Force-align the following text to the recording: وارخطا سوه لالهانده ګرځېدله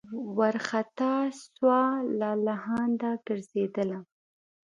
وارخطا 0.37 1.15
سوه 1.43 1.79
لالهانده 2.19 3.11
ګرځېدله 3.27 3.99